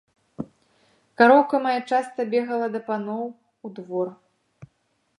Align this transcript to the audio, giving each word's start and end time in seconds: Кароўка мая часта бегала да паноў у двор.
Кароўка 1.21 1.55
мая 1.67 1.75
часта 1.89 2.19
бегала 2.33 2.67
да 2.77 2.85
паноў 2.91 3.23
у 3.67 3.75
двор. 3.77 4.07